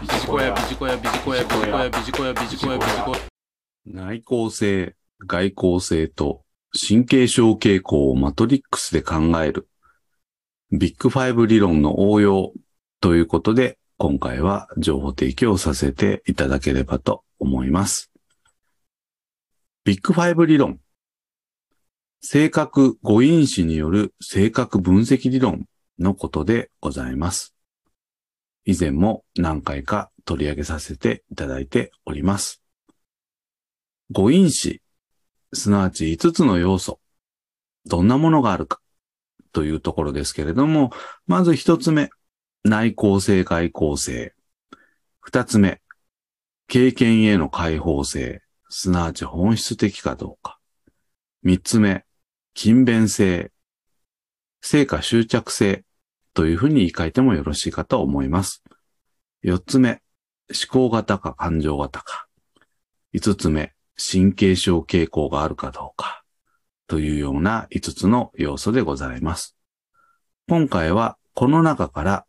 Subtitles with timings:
[0.00, 3.18] ビジコヤ、ビジコヤ、ビジコヤ、ビジコヤ、ビジコヤ、ビジコヤ、ビジコヤ。
[3.84, 6.42] 内向性、外向性と
[6.72, 9.68] 神経症傾向をマトリックスで考える
[10.72, 12.54] ビッグファイブ理論の応用
[13.02, 18.10] ということで今回は情報提供させていただければと思います。
[19.84, 20.80] ビッグファイブ理論。
[22.22, 25.66] 性格5因子による性格分析理論
[25.98, 27.54] のことでございます。
[28.70, 32.62] 以前も何回か取り上げさせていただいております。
[34.12, 34.80] 誤因子、
[35.52, 37.00] すなわち5つの要素、
[37.86, 38.80] どんなものがあるか
[39.50, 40.92] というところですけれども、
[41.26, 42.10] まず1つ目、
[42.62, 44.34] 内向性外向性。
[45.28, 45.80] 2つ目、
[46.68, 50.60] 経験への開放性、すなわち本質的かどうか。
[51.44, 52.04] 3つ目、
[52.54, 53.50] 勤勉性、
[54.60, 55.84] 成果執着性
[56.34, 58.62] というふうに言い換えてもよろしいかと思います。
[59.44, 60.02] 4つ目、
[60.48, 62.26] 思考型か感情型か。
[63.14, 66.24] 5つ目、神経症傾向があるかどうか。
[66.86, 69.56] というような5つの要素でございます。
[70.48, 72.26] 今回はこの中から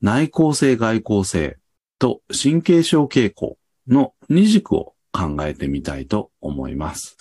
[0.00, 1.58] 内向性外向性
[1.98, 7.16] と神経症傾向の2軸を考えてみたいと思います。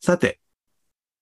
[0.00, 0.38] さて、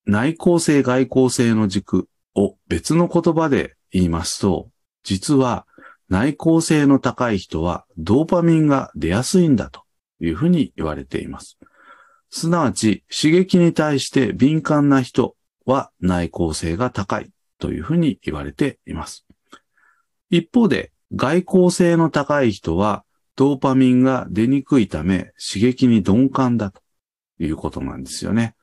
[0.05, 4.71] 内向性外向性の軸を別の言葉で言いますと、
[5.05, 5.67] 実は
[6.09, 9.83] 内向性の高い人はドーパミンが出やすいんだと
[10.21, 11.59] いうふうに言われています。
[12.31, 19.27] すなわち刺激に対して敏感な人は内向性が高いというふうに言われています。
[20.31, 23.05] 一方で外向性の高い人は
[23.37, 26.81] ドーパミンが出にくいため刺激に鈍感だと
[27.39, 28.55] いうことなんですよね。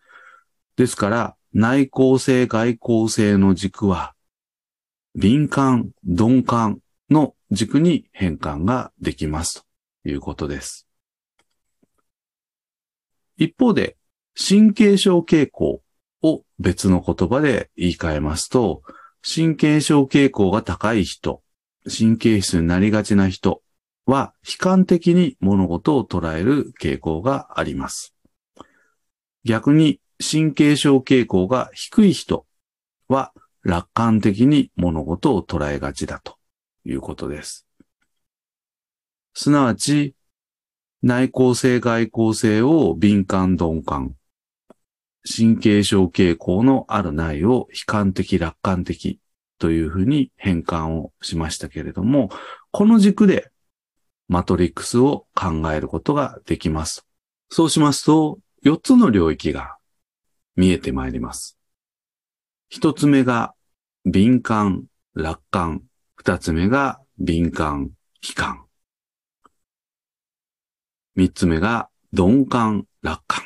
[0.76, 4.14] ですから内向性外向性の軸は
[5.16, 9.66] 敏感、鈍感の軸に変換ができます
[10.04, 10.88] ということです。
[13.38, 13.98] 一方で、
[14.38, 15.82] 神経症傾向
[16.22, 18.84] を別の言葉で言い換えますと、
[19.22, 21.42] 神経症傾向が高い人、
[21.86, 23.64] 神経質になりがちな人
[24.06, 28.14] は悲観的に物事を捉える傾向があります。
[29.44, 32.46] 逆に神経症傾向が低い人
[33.08, 36.38] は楽観的に物事を捉えがちだと
[36.86, 37.66] いうことです。
[39.34, 40.16] すなわち、
[41.02, 44.16] 内向性外向性を敏感鈍感、
[45.24, 49.20] 神経症傾向のあるないを悲観的楽観的
[49.58, 52.30] というふうに変換をしましたけれども、
[52.72, 53.52] この軸で
[54.28, 57.06] マトリックスを考えることができます。
[57.50, 59.79] そうしますと、4つの領域が
[60.60, 61.58] 見えてまいります。
[62.74, 63.54] 1つ目が
[64.04, 65.84] 敏感、楽観。
[66.22, 68.66] 2つ目が敏感、悲観。
[71.16, 73.46] 3つ目が鈍感、楽観。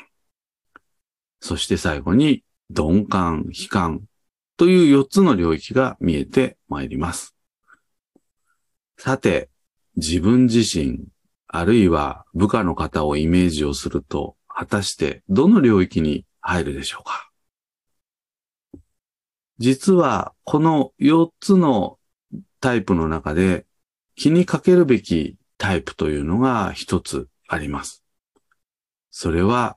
[1.38, 4.02] そして最後に鈍感、悲観
[4.56, 7.36] という4つの領域が見えてまいります。
[8.98, 9.50] さて、
[9.94, 11.04] 自分自身、
[11.46, 17.30] あるいは部下の方をイメージをすると、果たしてどの領域に入るでしょうか
[19.58, 21.98] 実はこの4つの
[22.60, 23.66] タイプの中で
[24.14, 28.04] 気にかけるべきタイプというのが一つあります。
[29.10, 29.76] それは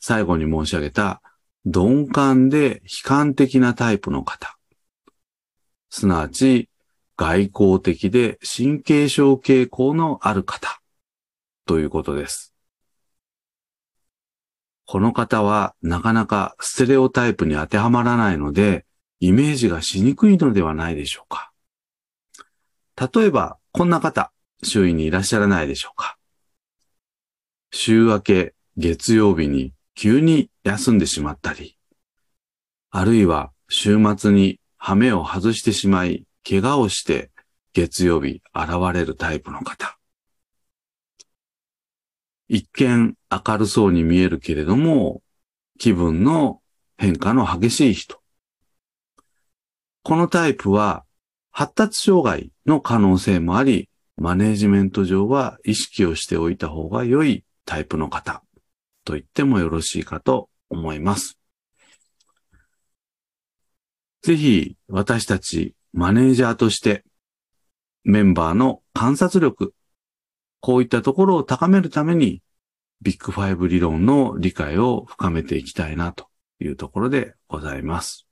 [0.00, 1.20] 最後に申し上げた
[1.64, 4.56] 鈍感で悲観的なタイプの方。
[5.90, 6.68] すなわち
[7.16, 10.80] 外交的で神経症傾向のある方
[11.66, 12.54] ということです。
[14.90, 18.86] この方はなかなかステレオタイプに当てはまらないので、
[19.20, 21.52] イメージがしにくいのではないでしょうか。
[23.14, 24.32] 例えば、こんな方、
[24.62, 26.16] 周囲にいらっしゃらないでしょうか。
[27.70, 31.76] 週明け月曜日に急に休んでしまったり、
[32.90, 37.30] あるいは週末に羽目を外してしまい、怪我をして
[37.74, 39.97] 月曜日現れるタイプの方。
[42.48, 45.22] 一見明るそうに見えるけれども、
[45.78, 46.60] 気分の
[46.96, 48.20] 変化の激しい人。
[50.02, 51.04] このタイプは
[51.50, 58.42] 発達障害の可能性もあり、マネージメント上は意識をしておいた方が良いタイプの方
[59.04, 61.38] と言ってもよろしいかと思います。
[64.22, 67.04] ぜひ私たちマネージャーとして
[68.02, 69.74] メンバーの観察力、
[70.60, 72.42] こういったところを高めるために
[73.00, 76.26] ビッグファイブ理論の理解を深めていきたいなと
[76.60, 78.26] いうところでございます。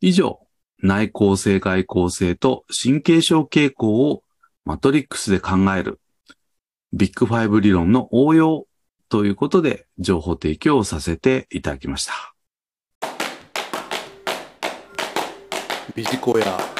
[0.00, 0.40] 以上、
[0.82, 4.22] 内向性外向性と神経症傾向を
[4.64, 6.00] マトリックスで考える
[6.92, 8.66] ビッグファイブ理論の応用
[9.08, 12.12] ということで情報提供をさせていただきました。
[15.94, 16.79] ビジコヤ